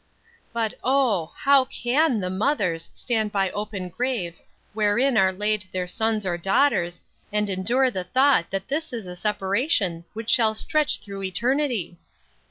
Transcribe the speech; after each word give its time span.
But, 0.51 0.73
oh, 0.83 1.31
how 1.37 1.65
can 1.65 2.21
the 2.21 2.31
mothers 2.31 2.89
stand 2.91 3.31
by 3.31 3.51
open 3.51 3.89
graves 3.89 4.43
wherein 4.73 5.15
are 5.15 5.31
laid 5.31 5.65
their 5.71 5.85
sons 5.85 6.25
or 6.25 6.39
daughters, 6.39 7.01
and 7.31 7.47
endure 7.47 7.91
the 7.91 8.03
thought 8.05 8.49
that 8.49 8.63
it 8.71 8.93
is 8.93 9.05
a 9.05 9.15
separation 9.15 10.03
that 10.15 10.27
shall 10.27 10.55
stretch 10.55 11.01
through 11.01 11.21
eternity! 11.21 11.99